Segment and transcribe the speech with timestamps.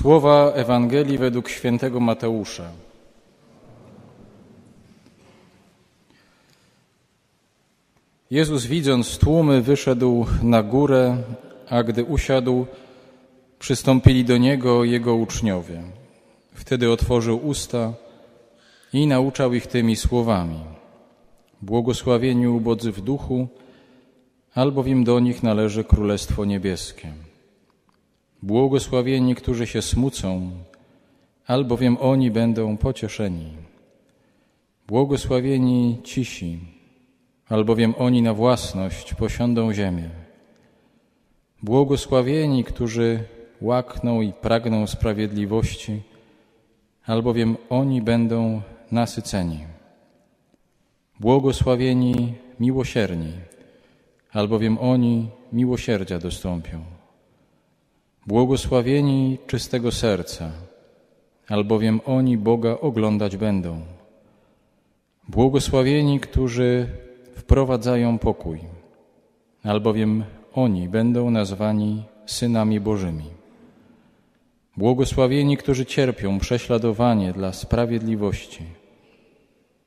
[0.00, 2.64] Słowa Ewangelii według świętego Mateusza.
[8.30, 11.16] Jezus, widząc tłumy, wyszedł na górę,
[11.68, 12.66] a gdy usiadł,
[13.58, 15.82] przystąpili do niego jego uczniowie.
[16.54, 17.92] Wtedy otworzył usta
[18.92, 20.60] i nauczał ich tymi słowami:
[21.62, 23.48] Błogosławieni ubodzy w duchu,
[24.54, 27.29] albowiem do nich należy Królestwo Niebieskie.
[28.42, 30.50] Błogosławieni, którzy się smucą,
[31.46, 33.52] albowiem oni będą pocieszeni.
[34.88, 36.58] Błogosławieni cisi,
[37.48, 40.10] albowiem oni na własność posiądą ziemię.
[41.62, 43.24] Błogosławieni, którzy
[43.60, 46.02] łakną i pragną sprawiedliwości,
[47.06, 49.60] albowiem oni będą nasyceni.
[51.20, 53.32] Błogosławieni miłosierni,
[54.32, 56.99] albowiem oni miłosierdzia dostąpią.
[58.26, 60.50] Błogosławieni czystego serca,
[61.48, 63.80] albowiem oni Boga oglądać będą.
[65.28, 66.86] Błogosławieni, którzy
[67.36, 68.60] wprowadzają pokój,
[69.64, 73.24] albowiem oni będą nazwani synami Bożymi.
[74.76, 78.62] Błogosławieni, którzy cierpią prześladowanie dla sprawiedliwości,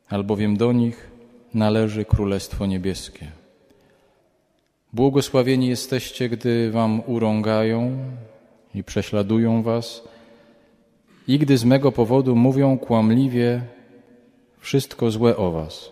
[0.10, 1.12] albowiem do nich
[1.54, 3.43] należy Królestwo Niebieskie.
[4.94, 7.98] Błogosławieni jesteście, gdy wam urągają
[8.76, 10.04] i prześladują was,
[11.28, 13.62] i gdy z mego powodu mówią kłamliwie
[14.60, 15.92] wszystko złe o was.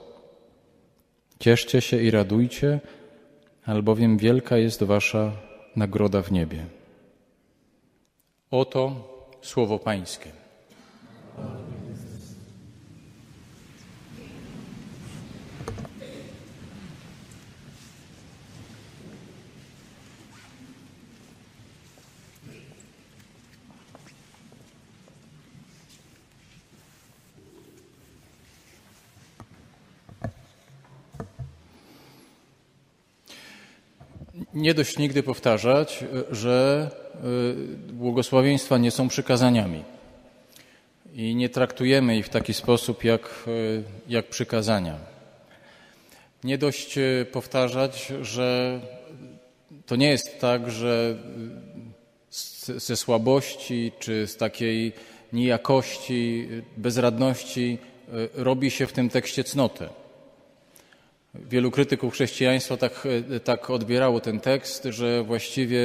[1.39, 2.79] Cieszcie się i radujcie,
[3.65, 5.31] albowiem wielka jest wasza
[5.75, 6.65] nagroda w niebie.
[8.51, 8.95] Oto
[9.41, 10.40] słowo Pańskie.
[34.61, 36.89] Nie dość nigdy powtarzać, że
[37.89, 39.83] y, błogosławieństwa nie są przykazaniami
[41.13, 44.97] i nie traktujemy ich w taki sposób jak, y, jak przykazania.
[46.43, 48.79] Nie dość y, powtarzać, że
[49.85, 51.17] to nie jest tak, że
[52.77, 54.93] ze słabości czy z takiej
[55.33, 56.47] nijakości,
[56.77, 57.77] bezradności
[58.33, 60.00] robi się w tym tekście cnotę.
[61.35, 63.07] Wielu krytyków chrześcijaństwa tak,
[63.43, 65.79] tak odbierało ten tekst, że właściwie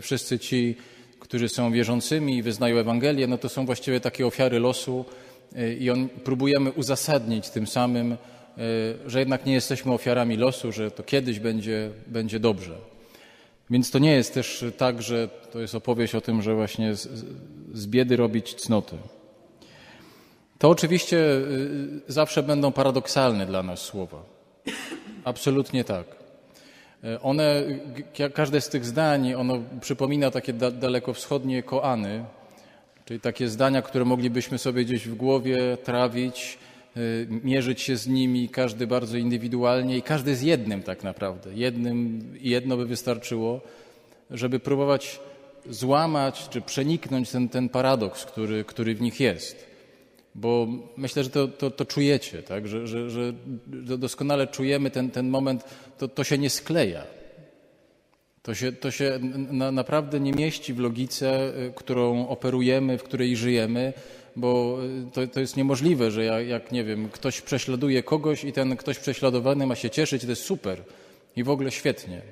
[0.00, 0.76] wszyscy ci,
[1.20, 5.04] którzy są wierzącymi i wyznają Ewangelię, no to są właściwie takie ofiary losu
[5.80, 8.16] i on, próbujemy uzasadnić tym samym,
[9.06, 12.78] że jednak nie jesteśmy ofiarami losu, że to kiedyś będzie, będzie dobrze.
[13.70, 17.08] Więc to nie jest też tak, że to jest opowieść o tym, że właśnie z,
[17.74, 18.96] z biedy robić cnoty.
[20.58, 21.18] To oczywiście
[22.08, 24.37] zawsze będą paradoksalne dla nas słowa.
[25.24, 26.06] Absolutnie tak.
[27.04, 27.62] E, one,
[28.34, 32.24] każde z tych zdań, ono przypomina takie da, dalekowschodnie koany,
[33.04, 36.58] czyli takie zdania, które moglibyśmy sobie gdzieś w głowie trawić,
[36.96, 37.00] e,
[37.44, 41.50] mierzyć się z nimi, każdy bardzo indywidualnie i każdy z jednym tak naprawdę.
[41.54, 43.60] Jednym, jedno by wystarczyło,
[44.30, 45.20] żeby próbować
[45.70, 49.67] złamać czy przeniknąć ten, ten paradoks, który, który w nich jest
[50.34, 50.66] bo
[50.96, 52.68] myślę, że to, to, to czujecie, tak?
[52.68, 53.32] że, że, że
[53.98, 55.64] doskonale czujemy ten, ten moment,
[55.98, 57.02] to, to się nie skleja.
[58.42, 59.18] To się, to się
[59.50, 63.92] na, naprawdę nie mieści w logice, y, którą operujemy, w której żyjemy,
[64.36, 64.78] bo
[65.08, 68.76] y, to, to jest niemożliwe, że jak, jak, nie wiem, ktoś prześladuje kogoś i ten
[68.76, 70.82] ktoś prześladowany ma się cieszyć, to jest super
[71.36, 72.22] i w ogóle świetnie.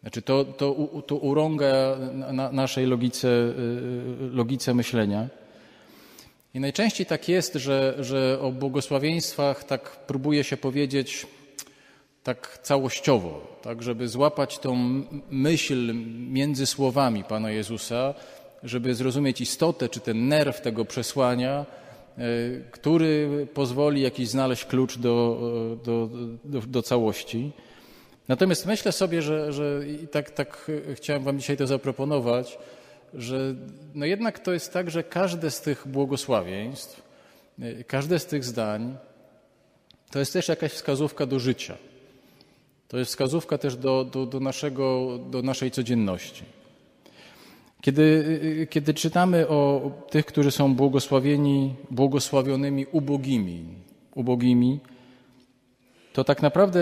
[0.00, 0.76] Znaczy to, to,
[1.06, 1.96] to urąga
[2.32, 3.52] na naszej logice, y,
[4.32, 5.28] logice myślenia.
[6.58, 11.26] I najczęściej tak jest, że, że o błogosławieństwach tak próbuje się powiedzieć
[12.22, 14.76] tak całościowo, tak żeby złapać tą
[15.30, 15.94] myśl
[16.30, 18.14] między słowami Pana Jezusa,
[18.62, 21.66] żeby zrozumieć istotę czy ten nerw tego przesłania,
[22.18, 22.24] e,
[22.70, 25.40] który pozwoli jakiś znaleźć klucz do,
[25.84, 26.08] do,
[26.44, 27.52] do, do całości.
[28.28, 32.58] Natomiast myślę sobie, że, że i tak, tak chciałem Wam dzisiaj to zaproponować,
[33.14, 33.54] że
[33.94, 37.02] no jednak to jest tak, że każde z tych błogosławieństw,
[37.62, 38.96] y, każde z tych zdań
[40.10, 41.76] to jest też jakaś wskazówka do życia.
[42.88, 46.44] To jest wskazówka też do, do, do, naszego, do naszej codzienności.
[47.80, 48.02] Kiedy,
[48.62, 53.64] y, kiedy czytamy o tych, którzy są błogosławieni, błogosławionymi ubogimi,
[54.14, 54.80] ubogimi,
[56.12, 56.80] to tak naprawdę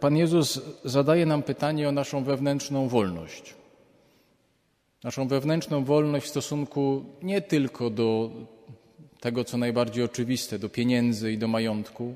[0.00, 3.54] Pan Jezus zadaje nam pytanie o naszą wewnętrzną wolność.
[5.06, 8.30] Naszą wewnętrzną wolność w stosunku nie tylko do
[9.20, 12.14] tego, co najbardziej oczywiste, do pieniędzy i do majątku,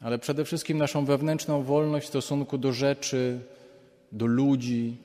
[0.00, 3.40] ale przede wszystkim naszą wewnętrzną wolność w stosunku do rzeczy,
[4.12, 4.96] do ludzi,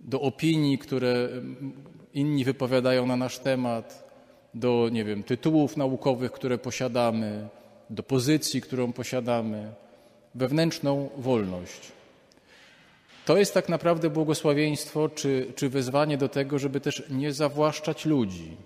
[0.00, 1.28] do opinii, które
[2.14, 4.10] inni wypowiadają na nasz temat,
[4.54, 7.48] do, nie wiem, tytułów naukowych, które posiadamy,
[7.90, 9.72] do pozycji, którą posiadamy,
[10.34, 11.99] wewnętrzną wolność.
[13.30, 18.56] To jest tak naprawdę błogosławieństwo czy, czy wezwanie do tego, żeby też nie zawłaszczać ludzi.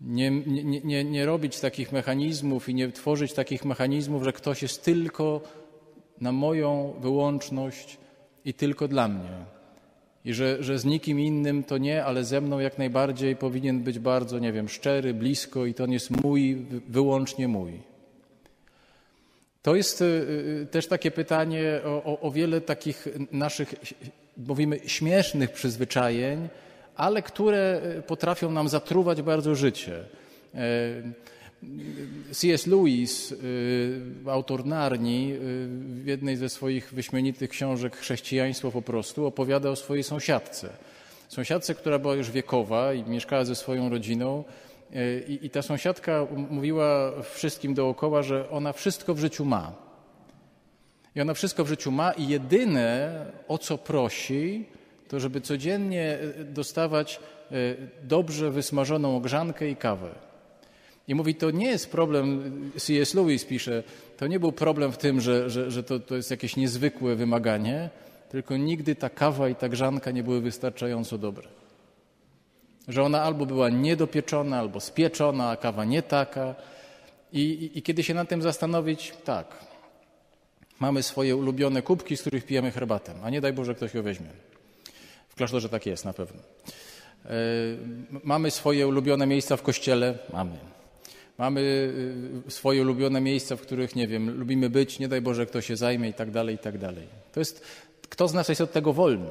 [0.00, 4.84] Nie, nie, nie, nie robić takich mechanizmów i nie tworzyć takich mechanizmów, że ktoś jest
[4.84, 5.40] tylko
[6.20, 7.98] na moją wyłączność
[8.44, 9.44] i tylko dla mnie.
[10.24, 13.98] I że, że z nikim innym to nie, ale ze mną jak najbardziej powinien być
[13.98, 17.97] bardzo, nie wiem, szczery, blisko i to on jest mój, wyłącznie mój.
[19.68, 23.74] To jest y, y, też takie pytanie o, o, o wiele takich naszych,
[24.36, 26.48] mówimy, śmiesznych przyzwyczajeń,
[26.96, 30.04] ale które y, potrafią nam zatruwać bardzo życie.
[32.32, 32.66] C.S.
[32.66, 33.34] Lewis,
[34.26, 35.34] autor Narni,
[35.80, 40.68] w jednej ze swoich wyśmienitych książek Chrześcijaństwo po prostu opowiada o swojej sąsiadce.
[41.28, 44.44] Sąsiadce, która była już wiekowa i mieszkała ze swoją rodziną
[45.28, 49.72] I, I ta sąsiadka mówiła wszystkim dookoła, że ona wszystko w życiu ma.
[51.14, 54.64] I ona wszystko w życiu ma i jedyne, o co prosi,
[55.08, 57.20] to żeby codziennie e, dostawać
[57.50, 57.54] e,
[58.02, 60.10] dobrze wysmażoną ogrzankę i kawę.
[61.08, 63.14] I mówi, to nie jest problem, C.S.
[63.14, 63.82] Lewis pisze,
[64.16, 67.90] to nie był problem w tym, że, że, że to, to jest jakieś niezwykłe wymaganie,
[68.28, 71.48] tylko nigdy ta kawa i ta grzanka nie były wystarczająco dobre
[72.88, 76.54] że ona albo była niedopieczona, albo spieczona, a kawa nie taka.
[77.32, 79.46] I, i, I, kiedy się nad tym zastanowić, tak,
[80.80, 84.30] mamy swoje ulubione kubki, z których pijemy herbatę, a nie daj Boże ktoś ją weźmie.
[85.28, 86.40] W klasztorze tak jest na pewno.
[87.24, 87.30] E,
[88.24, 90.18] mamy swoje ulubione miejsca w kościele?
[90.32, 90.58] Mamy.
[91.38, 91.92] Mamy
[92.46, 95.76] e, swoje ulubione miejsca, w których, nie wiem, lubimy być, nie daj Boże ktoś się
[95.76, 97.06] zajmie i tak dalej, i tak dalej.
[97.32, 97.66] To jest,
[98.08, 99.30] kto z nas jest od tego wolny?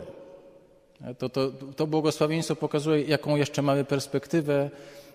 [1.18, 4.70] To, to, to błogosławieństwo pokazuje, jaką jeszcze mamy perspektywę e,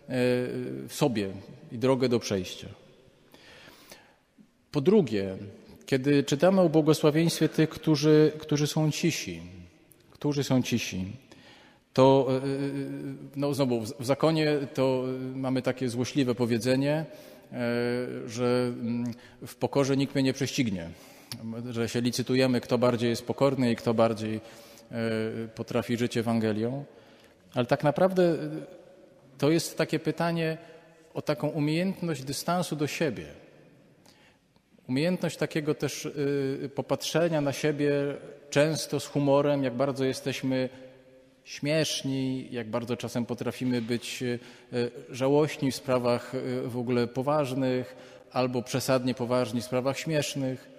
[0.08, 1.30] w sobie
[1.72, 2.68] i drogę do przejścia.
[4.70, 5.36] Po drugie,
[5.86, 9.42] kiedy czytamy o błogosławieństwie tych, którzy, którzy są cisi,
[10.10, 11.04] którzy są cisi,
[11.92, 12.40] to e, e,
[13.36, 17.04] no znowu w zakonie to mamy takie złośliwe powiedzenie,
[18.26, 19.14] że mm,
[19.46, 20.90] w pokorze nikt mnie nie prześcignie,
[21.70, 24.40] że się licytujemy, kto bardziej jest pokorny i kto bardziej
[25.54, 26.84] potrafi żyć Ewangelią,
[27.54, 28.36] ale tak naprawdę e,
[29.38, 30.58] to jest takie pytanie
[31.14, 33.26] o taką umiejętność dystansu do siebie.
[34.88, 37.92] Umiejętność takiego też e, popatrzenia na siebie
[38.50, 40.68] często z humorem, jak bardzo jesteśmy
[41.44, 44.24] śmieszni, jak bardzo czasem potrafimy być
[45.10, 46.32] żałośni w sprawach
[46.64, 47.96] w ogóle poważnych
[48.32, 50.71] albo przesadnie poważni w sprawach śmiesznych.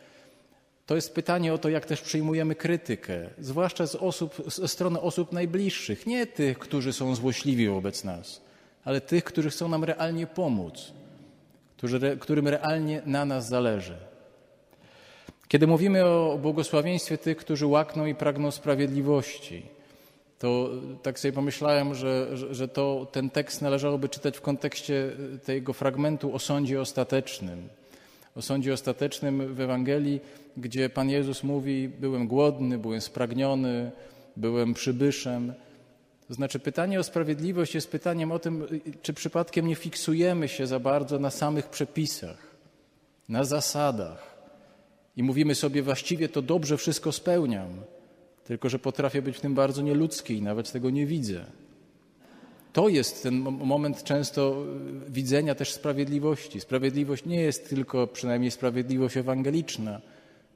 [0.85, 5.31] To jest pytanie o to, jak też przyjmujemy krytykę, zwłaszcza z osób, ze strony osób
[5.31, 8.41] najbliższych, nie tych, którzy są złośliwi wobec nas,
[8.85, 10.93] ale tych, którzy chcą nam realnie pomóc,
[11.77, 13.97] którzy, którym realnie na nas zależy.
[15.47, 19.65] Kiedy mówimy o błogosławieństwie tych, którzy łakną i pragną sprawiedliwości,
[20.39, 20.69] to
[21.03, 25.11] tak sobie pomyślałem, że, że, że to, ten tekst należałoby czytać w kontekście
[25.45, 27.69] tego fragmentu o sądzie ostatecznym
[28.35, 30.21] o sądzie ostatecznym w Ewangelii,
[30.57, 33.91] gdzie Pan Jezus mówi: Byłem głodny, byłem spragniony,
[34.37, 35.53] byłem przybyszem.
[36.27, 38.67] To znaczy, pytanie o sprawiedliwość jest pytaniem o tym,
[39.01, 42.37] czy przypadkiem nie fiksujemy się za bardzo na samych przepisach,
[43.29, 44.33] na zasadach
[45.17, 47.69] i mówimy sobie, właściwie to dobrze wszystko spełniam,
[48.43, 51.45] tylko że potrafię być w tym bardzo nieludzki i nawet tego nie widzę.
[52.73, 54.65] To jest ten moment często
[55.07, 56.59] y, widzenia też sprawiedliwości.
[56.59, 60.01] Sprawiedliwość nie jest tylko, przynajmniej sprawiedliwość ewangeliczna,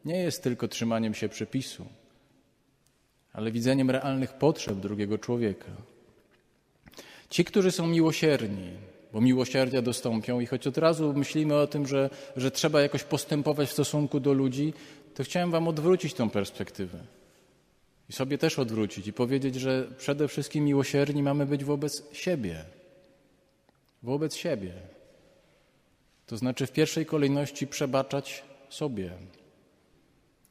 [0.06, 1.86] nie jest tylko trzymaniem się przepisu,
[3.34, 5.72] ale widzeniem realnych potrzeb drugiego człowieka.
[7.30, 8.72] Ci, którzy są miłosierni,
[9.14, 13.70] bo miłosierdzia dostąpią i choć od razu myślimy o tym, że, że trzeba jakoś postępować
[13.70, 14.74] w stosunku do ludzi,
[15.16, 16.98] to chciałem Wam odwrócić tą perspektywę
[18.10, 22.66] i sobie też odwrócić i powiedzieć, że przede wszystkim miłosierni mamy być wobec siebie.
[24.04, 24.74] Wobec siebie.
[26.26, 29.12] To znaczy w pierwszej kolejności przebaczać sobie.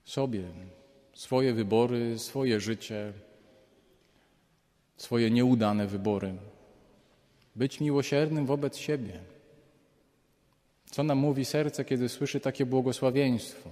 [0.05, 0.43] Sobie.
[1.15, 3.13] Swoje wybory, swoje życie,
[4.97, 6.35] swoje nieudane wybory.
[7.57, 9.21] Być miłosiernym wobec siebie.
[10.91, 13.71] Co nam mówi serce, kiedy słyszy takie błogosławieństwo?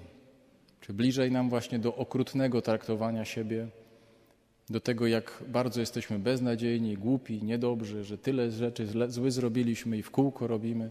[0.85, 3.69] Czy bliżej nam właśnie do okrutnego traktowania siebie?
[4.71, 10.11] do tego, jak bardzo jesteśmy beznadziejni, głupi, niedobrzy, że tyle rzeczy zły zrobiliśmy i w
[10.11, 10.91] kółko robimy.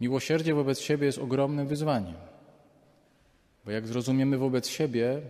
[0.00, 2.14] Miłosierdzie wobec siebie jest ogromnym wyzwaniem,
[3.64, 5.20] bo jak zrozumiemy wobec siebie,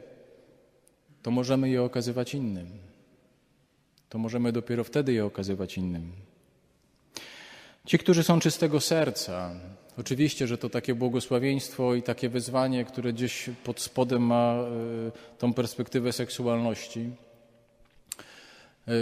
[1.22, 2.68] to możemy je okazywać innym.
[4.08, 6.12] To możemy dopiero wtedy je okazywać innym.
[7.86, 9.54] Ci, którzy są czystego serca,
[9.98, 15.52] oczywiście, że to takie błogosławieństwo i takie wyzwanie, które gdzieś pod spodem ma e, tą
[15.52, 17.10] perspektywę seksualności.
[18.88, 18.92] E,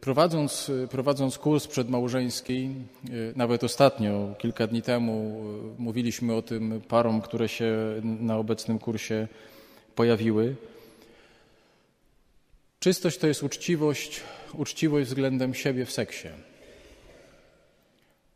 [0.00, 2.70] prowadząc, prowadząc kurs przedmałżeński,
[3.04, 5.44] e, nawet ostatnio, kilka dni temu,
[5.78, 9.28] mówiliśmy o tym parom, które się na obecnym kursie
[9.94, 10.56] pojawiły.
[12.80, 14.20] Czystość to jest uczciwość,
[14.54, 16.28] uczciwość względem siebie w seksie.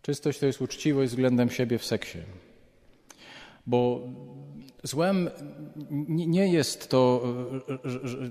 [0.02, 2.18] Czystość to jest uczciwość względem siebie w seksie.
[3.66, 4.00] Bo
[4.82, 5.30] złem
[6.08, 7.22] nie jest to,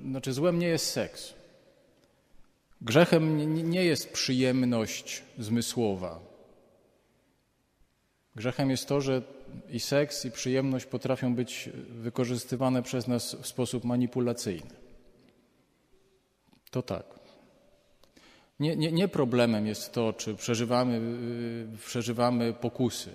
[0.02, 1.34] znaczy złem nie jest seks.
[2.82, 6.20] Grzechem nie jest przyjemność zmysłowa.
[8.36, 9.22] Grzechem jest to, że
[9.70, 14.76] i seks, i przyjemność potrafią być wykorzystywane przez nas w sposób manipulacyjny.
[16.72, 17.19] To tak.
[18.60, 21.02] Nie, nie, nie problemem jest to, czy przeżywamy,
[21.74, 23.10] y, przeżywamy pokusy.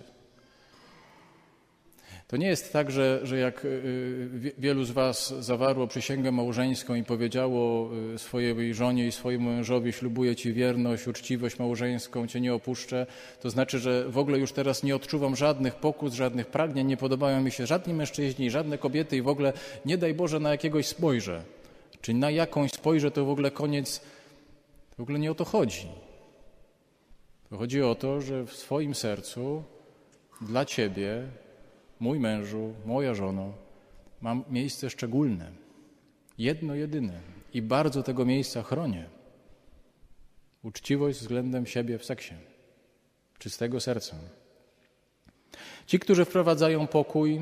[2.29, 7.05] To nie jest tak, że, że jak y, wielu z Was zawarło przysięgę małżeńską i
[7.05, 13.07] powiedziało y, swojej żonie i swojemu mężowi: Ślubuję Ci wierność, uczciwość małżeńską, Cię nie opuszczę,
[13.41, 17.43] to znaczy, że w ogóle już teraz nie odczuwam żadnych pokus, żadnych pragnień, nie podobają
[17.43, 19.53] mi się żadni mężczyźni, żadne kobiety i w ogóle
[19.85, 21.43] nie daj Boże na jakiegoś spojrzę.
[22.01, 24.01] Czy na jakąś spojrzę, to w ogóle koniec
[24.99, 25.89] w ogóle nie o to chodzi.
[27.51, 29.63] To chodzi o to, że w swoim sercu
[30.41, 31.29] dla Ciebie,
[32.01, 33.53] mój mężu, moja żono,
[34.21, 35.53] mam miejsce szczególne.
[36.39, 37.21] Jedno, jedyne.
[37.55, 39.09] I bardzo tego miejsca chronię.
[40.63, 42.35] Uczciwość względem siebie w seksie.
[43.39, 44.17] Czystego serca.
[45.87, 47.41] Ci, którzy wprowadzają pokój,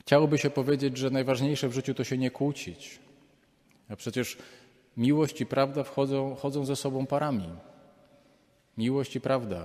[0.00, 2.98] chciałoby się powiedzieć, że najważniejsze w życiu to się nie kłócić.
[3.88, 4.38] A przecież
[4.98, 7.48] Miłość i prawda wchodzą, chodzą ze sobą parami.
[8.78, 9.64] Miłość i prawda.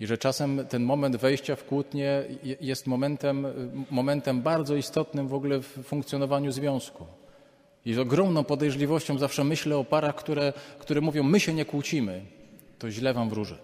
[0.00, 2.24] I że czasem ten moment wejścia w kłótnię
[2.60, 3.46] jest momentem,
[3.90, 7.06] momentem bardzo istotnym w ogóle w funkcjonowaniu związku.
[7.84, 12.22] I z ogromną podejrzliwością zawsze myślę o parach, które, które mówią: My się nie kłócimy.
[12.78, 13.58] To źle wam wróży.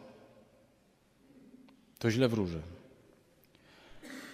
[1.99, 2.61] To źle wróży.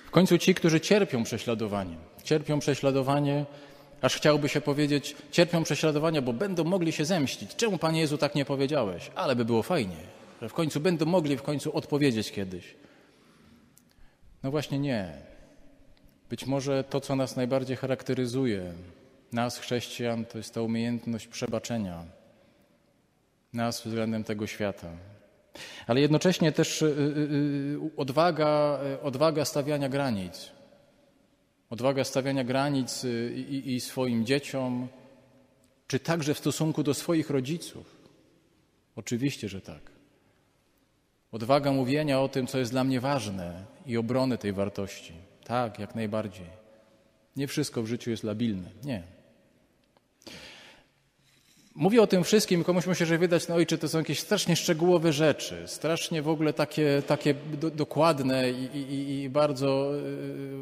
[0.06, 3.46] W końcu ci, którzy cierpią prześladowanie, cierpią prześladowanie,
[4.02, 7.56] Aż chciałby się powiedzieć, cierpią prześladowania, bo będą mogli się zemścić.
[7.56, 9.10] Czemu, Panie Jezu, tak nie powiedziałeś?
[9.14, 9.96] Ale by było fajnie,
[10.42, 12.74] że w końcu będą mogli w końcu odpowiedzieć kiedyś.
[14.42, 15.12] No właśnie nie.
[16.30, 18.72] Być może to, co nas najbardziej charakteryzuje,
[19.32, 22.04] nas, chrześcijan, to jest ta umiejętność przebaczenia
[23.52, 24.88] nas względem tego świata.
[25.86, 30.50] Ale jednocześnie też y, y, y, odwaga, odwaga stawiania granic.
[31.70, 34.88] Odwaga stawiania granic y, i, i swoim dzieciom,
[35.86, 37.96] czy także w stosunku do swoich rodziców?
[38.96, 39.90] Oczywiście, że tak.
[41.32, 45.12] Odwaga mówienia o tym, co jest dla mnie ważne i obrony tej wartości.
[45.44, 46.46] Tak, jak najbardziej.
[47.36, 48.70] Nie wszystko w życiu jest labilne.
[48.84, 49.17] Nie.
[51.78, 55.12] Mówię o tym wszystkim, komuś musi się wydać, no ojcze, to są jakieś strasznie szczegółowe
[55.12, 59.90] rzeczy, strasznie w ogóle takie, takie do, dokładne i, i, i, bardzo,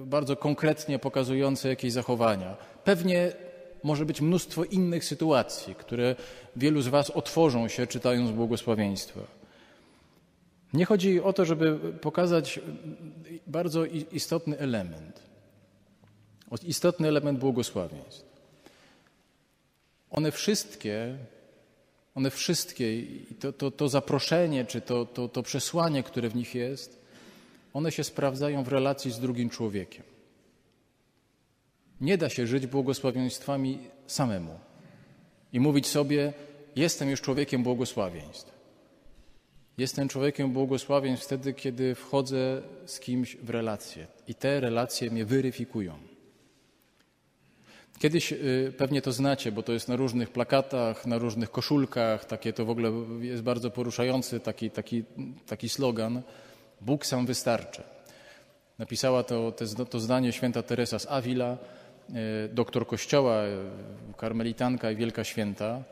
[0.02, 2.56] y, bardzo konkretnie pokazujące jakieś zachowania.
[2.84, 3.32] Pewnie
[3.82, 6.16] może być mnóstwo innych sytuacji, które
[6.56, 9.20] wielu z Was otworzą się czytając błogosławieństwa.
[10.72, 12.60] Nie chodzi o to, żeby pokazać
[13.46, 15.22] bardzo istotny element,
[16.62, 18.25] istotny element błogosławieństw.
[20.10, 21.18] One wszystkie,
[22.14, 23.02] one wszystkie,
[23.40, 27.02] to, to, to zaproszenie, czy to, to, to przesłanie, które w nich jest,
[27.74, 30.02] one się sprawdzają w relacji z drugim człowiekiem.
[32.00, 34.58] Nie da się żyć błogosławieństwami samemu
[35.52, 36.32] i mówić sobie:
[36.76, 38.56] Jestem już człowiekiem błogosławieństw.
[39.78, 45.98] Jestem człowiekiem błogosławieństw wtedy, kiedy wchodzę z kimś w relacje i te relacje mnie weryfikują.
[47.98, 52.52] Kiedyś y, pewnie to znacie, bo to jest na różnych plakatach, na różnych koszulkach, takie
[52.52, 55.04] to w ogóle jest bardzo poruszający taki, taki,
[55.46, 56.22] taki slogan
[56.80, 57.82] Bóg sam wystarczy.
[58.78, 59.52] Napisała to,
[59.90, 61.56] to zdanie święta Teresa z Avila,
[62.10, 62.14] y,
[62.54, 65.82] doktor kościoła, y, karmelitanka i wielka święta.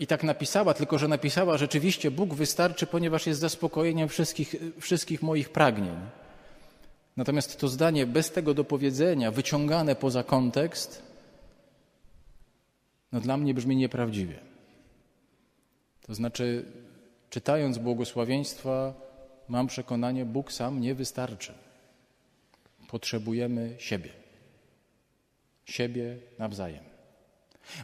[0.00, 5.48] I tak napisała, tylko że napisała rzeczywiście Bóg wystarczy, ponieważ jest zaspokojeniem wszystkich, wszystkich moich
[5.48, 5.96] pragnień.
[7.16, 11.09] Natomiast to zdanie bez tego dopowiedzenia, wyciągane poza kontekst,
[13.12, 14.38] no dla mnie brzmi nieprawdziwie.
[16.02, 16.64] To znaczy,
[17.30, 18.94] czytając błogosławieństwa,
[19.48, 21.54] mam przekonanie, Bóg sam nie wystarczy.
[22.88, 24.10] Potrzebujemy siebie.
[25.64, 26.84] Siebie nawzajem.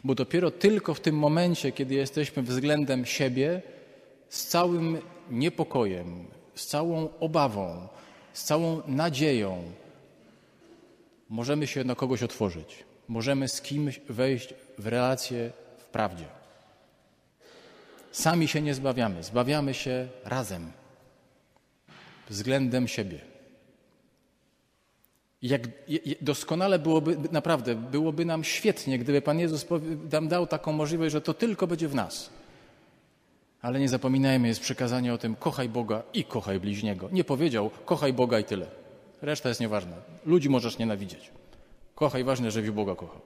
[0.03, 3.61] Bo dopiero tylko w tym momencie, kiedy jesteśmy względem siebie,
[4.29, 4.97] z całym
[5.31, 7.87] niepokojem, z całą obawą,
[8.33, 9.63] z całą nadzieją,
[11.29, 12.83] możemy się na kogoś otworzyć.
[13.07, 16.25] Możemy z kimś wejść w relację w prawdzie.
[18.11, 20.71] Sami się nie zbawiamy, zbawiamy się razem,
[22.29, 23.19] względem siebie.
[25.41, 25.61] Jak
[26.21, 29.65] doskonale byłoby, naprawdę, byłoby nam świetnie, gdyby Pan Jezus
[30.11, 32.29] nam dał taką możliwość, że to tylko będzie w nas.
[33.61, 37.09] Ale nie zapominajmy, jest przekazanie o tym, kochaj Boga i kochaj bliźniego.
[37.11, 38.67] Nie powiedział, kochaj Boga i tyle.
[39.21, 39.95] Reszta jest nieważna.
[40.25, 41.31] Ludzi możesz nienawidzieć.
[41.95, 43.21] Kochaj, ważne, żebyś Boga kochał.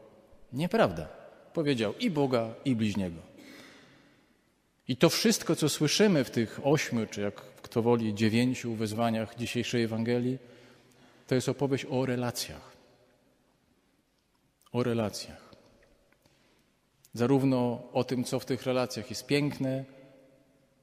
[0.53, 1.20] Nieprawda.
[1.53, 3.22] Powiedział i Boga, i bliźniego.
[4.88, 9.84] I to wszystko, co słyszymy w tych ośmiu, czy jak kto woli, dziewięciu wezwaniach dzisiejszej
[9.84, 10.38] Ewangelii,
[11.27, 12.72] to jest opowieść o relacjach.
[14.72, 15.55] O relacjach.
[17.13, 19.86] Zarówno o tym, co w tych relacjach jest piękne,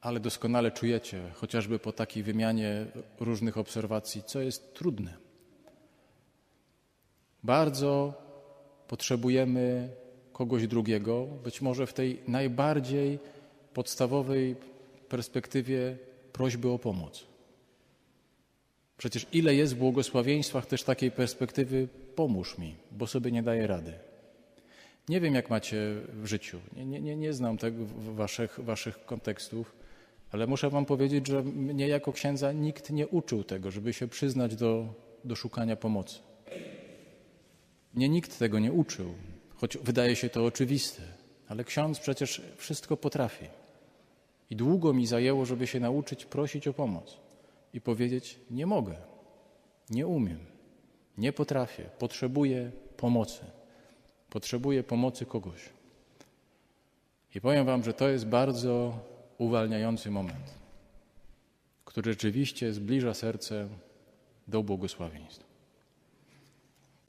[0.00, 2.86] ale doskonale czujecie, chociażby po takiej wymianie
[3.20, 5.16] różnych obserwacji, co jest trudne.
[7.42, 8.14] Bardzo
[8.88, 9.88] potrzebujemy
[10.38, 13.18] kogoś drugiego, być może w tej najbardziej
[13.74, 14.56] podstawowej
[15.08, 15.96] perspektywie
[16.32, 17.26] prośby o pomoc.
[18.98, 23.92] Przecież ile jest w błogosławieństwach też takiej perspektywy pomóż mi, bo sobie nie daję rady.
[25.08, 25.76] Nie wiem, jak macie
[26.22, 26.58] w życiu.
[26.76, 29.76] Nie, nie, nie znam tego waszych, waszych kontekstów,
[30.32, 34.56] ale muszę wam powiedzieć, że mnie jako księdza nikt nie uczył tego, żeby się przyznać
[34.56, 36.18] do, do szukania pomocy.
[37.94, 39.14] Mnie nikt tego nie uczył,
[39.60, 41.02] choć wydaje się to oczywiste,
[41.48, 43.46] ale ksiądz przecież wszystko potrafi.
[44.50, 47.16] I długo mi zajęło, żeby się nauczyć prosić o pomoc
[47.74, 48.96] i powiedzieć: Nie mogę,
[49.90, 50.38] nie umiem,
[51.18, 53.44] nie potrafię, potrzebuję pomocy.
[54.30, 55.60] Potrzebuję pomocy kogoś.
[57.34, 58.98] I powiem Wam, że to jest bardzo
[59.38, 60.54] uwalniający moment,
[61.84, 63.68] który rzeczywiście zbliża serce
[64.48, 65.47] do błogosławieństwa.